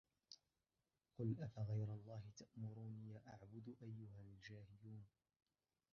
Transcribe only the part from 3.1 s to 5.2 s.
أَعْبُدُ أَيُّهَا الْجَاهِلُونَ